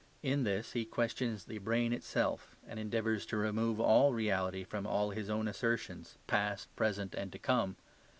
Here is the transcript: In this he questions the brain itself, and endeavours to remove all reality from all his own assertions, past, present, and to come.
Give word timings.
In 0.23 0.45
this 0.45 0.71
he 0.71 0.83
questions 0.83 1.45
the 1.45 1.59
brain 1.59 1.93
itself, 1.93 2.55
and 2.67 2.79
endeavours 2.79 3.23
to 3.27 3.37
remove 3.37 3.79
all 3.79 4.13
reality 4.13 4.63
from 4.63 4.87
all 4.87 5.11
his 5.11 5.29
own 5.29 5.47
assertions, 5.47 6.15
past, 6.25 6.75
present, 6.75 7.13
and 7.13 7.31
to 7.31 7.37
come. 7.37 7.75